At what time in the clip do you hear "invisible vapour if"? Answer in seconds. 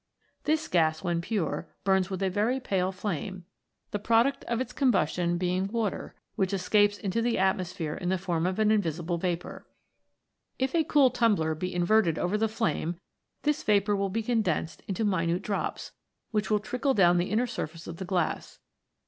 8.71-10.73